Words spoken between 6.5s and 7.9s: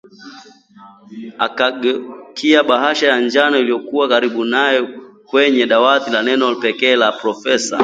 pekee la profesa